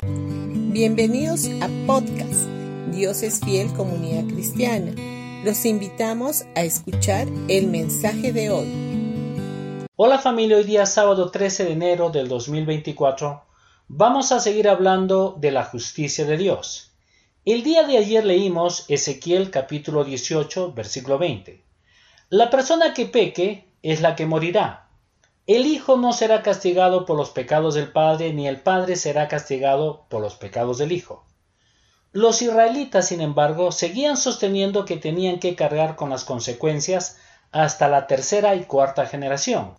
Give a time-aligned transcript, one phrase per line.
[0.00, 2.46] Bienvenidos a podcast
[2.92, 4.92] Dios es fiel comunidad cristiana.
[5.44, 9.88] Los invitamos a escuchar el mensaje de hoy.
[9.96, 13.42] Hola familia, hoy día sábado 13 de enero del 2024
[13.88, 16.92] vamos a seguir hablando de la justicia de Dios.
[17.44, 21.60] El día de ayer leímos Ezequiel capítulo 18 versículo 20.
[22.30, 24.87] La persona que peque es la que morirá.
[25.48, 30.04] El Hijo no será castigado por los pecados del Padre, ni el Padre será castigado
[30.10, 31.24] por los pecados del Hijo.
[32.12, 37.16] Los israelitas, sin embargo, seguían sosteniendo que tenían que cargar con las consecuencias
[37.50, 39.78] hasta la tercera y cuarta generación.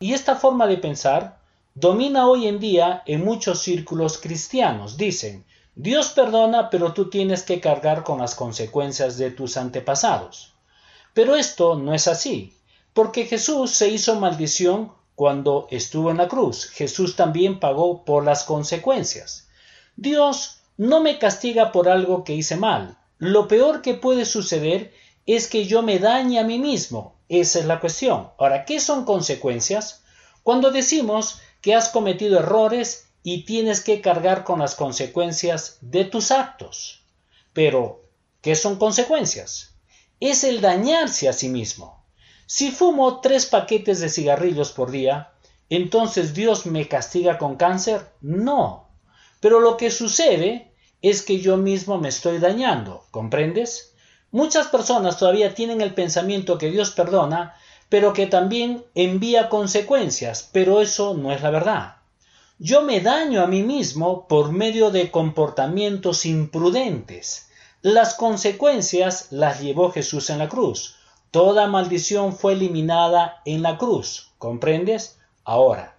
[0.00, 1.38] Y esta forma de pensar
[1.74, 4.98] domina hoy en día en muchos círculos cristianos.
[4.98, 10.52] Dicen, Dios perdona, pero tú tienes que cargar con las consecuencias de tus antepasados.
[11.14, 12.54] Pero esto no es así,
[12.92, 16.66] porque Jesús se hizo maldición cuando estuvo en la cruz.
[16.66, 19.48] Jesús también pagó por las consecuencias.
[19.96, 22.98] Dios no me castiga por algo que hice mal.
[23.18, 24.92] Lo peor que puede suceder
[25.24, 27.16] es que yo me dañe a mí mismo.
[27.28, 28.28] Esa es la cuestión.
[28.38, 30.04] Ahora, ¿qué son consecuencias?
[30.42, 36.30] Cuando decimos que has cometido errores y tienes que cargar con las consecuencias de tus
[36.30, 37.02] actos.
[37.54, 38.04] Pero,
[38.42, 39.74] ¿qué son consecuencias?
[40.20, 42.05] Es el dañarse a sí mismo.
[42.46, 45.32] Si fumo tres paquetes de cigarrillos por día,
[45.68, 48.06] ¿entonces Dios me castiga con cáncer?
[48.20, 48.88] No.
[49.40, 50.70] Pero lo que sucede
[51.02, 53.94] es que yo mismo me estoy dañando, ¿comprendes?
[54.30, 57.56] Muchas personas todavía tienen el pensamiento que Dios perdona,
[57.88, 61.96] pero que también envía consecuencias, pero eso no es la verdad.
[62.58, 67.48] Yo me daño a mí mismo por medio de comportamientos imprudentes.
[67.82, 70.96] Las consecuencias las llevó Jesús en la cruz.
[71.30, 75.18] Toda maldición fue eliminada en la cruz, ¿comprendes?
[75.44, 75.96] Ahora,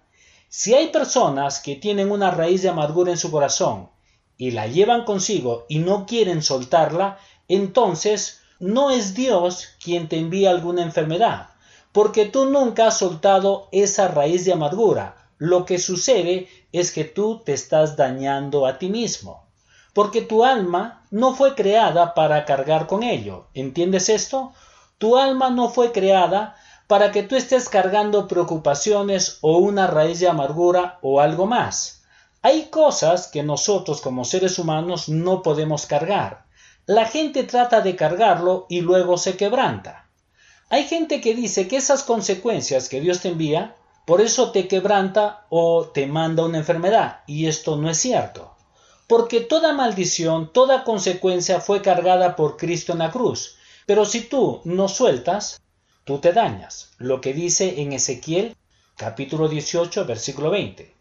[0.48, 3.90] si hay personas que tienen una raíz de amargura en su corazón
[4.36, 10.50] y la llevan consigo y no quieren soltarla, entonces no es Dios quien te envía
[10.50, 11.50] alguna enfermedad,
[11.92, 15.30] porque tú nunca has soltado esa raíz de amargura.
[15.36, 19.46] Lo que sucede es que tú te estás dañando a ti mismo,
[19.92, 23.46] porque tu alma no fue creada para cargar con ello.
[23.54, 24.52] ¿Entiendes esto?
[24.98, 26.56] Tu alma no fue creada
[26.88, 32.02] para que tú estés cargando preocupaciones o una raíz de amargura o algo más.
[32.42, 36.46] Hay cosas que nosotros como seres humanos no podemos cargar.
[36.86, 40.08] La gente trata de cargarlo y luego se quebranta.
[40.70, 43.76] Hay gente que dice que esas consecuencias que Dios te envía,
[44.06, 48.54] por eso te quebranta o te manda una enfermedad, y esto no es cierto.
[49.06, 53.57] Porque toda maldición, toda consecuencia fue cargada por Cristo en la cruz,
[53.88, 55.62] pero si tú no sueltas,
[56.04, 56.90] tú te dañas.
[56.98, 58.54] Lo que dice en Ezequiel
[58.98, 60.92] capítulo 18 versículo 20.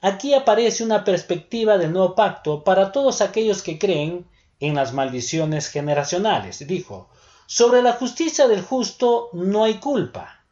[0.00, 4.24] Aquí aparece una perspectiva del nuevo pacto para todos aquellos que creen
[4.58, 6.66] en las maldiciones generacionales.
[6.66, 7.10] Dijo,
[7.44, 10.42] sobre la justicia del justo no hay culpa.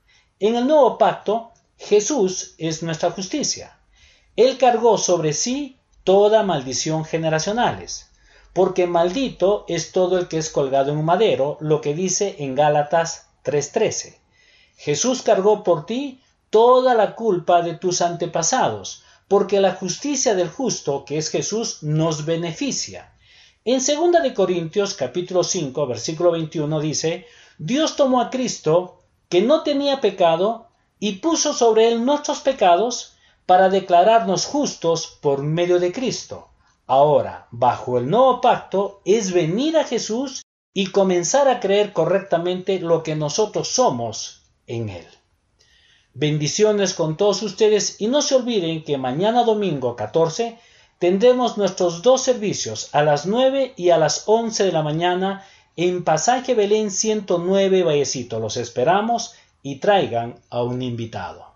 [0.40, 3.78] En el nuevo pacto, Jesús es nuestra justicia.
[4.36, 8.07] Él cargó sobre sí toda maldición generacionales
[8.58, 12.56] porque maldito es todo el que es colgado en un madero, lo que dice en
[12.56, 14.18] Gálatas 3:13.
[14.76, 16.20] Jesús cargó por ti
[16.50, 22.24] toda la culpa de tus antepasados, porque la justicia del justo, que es Jesús, nos
[22.24, 23.12] beneficia.
[23.64, 27.26] En 2 de Corintios capítulo 5, versículo 21 dice,
[27.58, 28.98] Dios tomó a Cristo,
[29.28, 30.66] que no tenía pecado,
[30.98, 33.12] y puso sobre él nuestros pecados
[33.46, 36.48] para declararnos justos por medio de Cristo.
[36.88, 43.02] Ahora, bajo el nuevo pacto, es venir a Jesús y comenzar a creer correctamente lo
[43.02, 45.06] que nosotros somos en Él.
[46.14, 50.58] Bendiciones con todos ustedes y no se olviden que mañana domingo 14
[50.98, 55.44] tendremos nuestros dos servicios a las 9 y a las 11 de la mañana
[55.76, 58.40] en Pasaje Belén 109 Vallecito.
[58.40, 61.47] Los esperamos y traigan a un invitado.